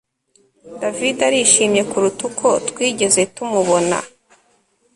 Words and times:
David 0.81 1.17
arishimye 1.27 1.81
kuruta 1.91 2.21
uko 2.29 2.47
twigeze 2.69 3.21
tumubona 3.33 3.97